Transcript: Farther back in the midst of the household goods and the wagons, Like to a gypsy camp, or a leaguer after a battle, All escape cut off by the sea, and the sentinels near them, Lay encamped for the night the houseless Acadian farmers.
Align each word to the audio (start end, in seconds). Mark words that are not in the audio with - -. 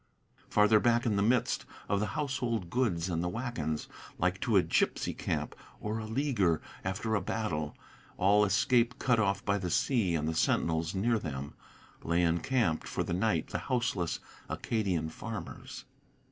Farther 0.49 0.79
back 0.79 1.05
in 1.05 1.15
the 1.15 1.21
midst 1.21 1.63
of 1.87 1.99
the 1.99 2.07
household 2.17 2.71
goods 2.71 3.07
and 3.07 3.23
the 3.23 3.29
wagons, 3.29 3.87
Like 4.17 4.39
to 4.41 4.57
a 4.57 4.63
gypsy 4.63 5.15
camp, 5.15 5.55
or 5.79 5.99
a 5.99 6.07
leaguer 6.07 6.59
after 6.83 7.13
a 7.13 7.21
battle, 7.21 7.77
All 8.17 8.43
escape 8.43 8.97
cut 8.97 9.19
off 9.19 9.45
by 9.45 9.59
the 9.59 9.69
sea, 9.69 10.15
and 10.15 10.27
the 10.27 10.33
sentinels 10.33 10.95
near 10.95 11.19
them, 11.19 11.53
Lay 12.03 12.23
encamped 12.23 12.87
for 12.87 13.03
the 13.03 13.13
night 13.13 13.49
the 13.49 13.59
houseless 13.69 14.19
Acadian 14.49 15.09
farmers. 15.11 15.85